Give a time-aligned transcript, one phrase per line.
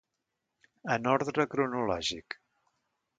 [0.95, 2.39] En ordre cronològic.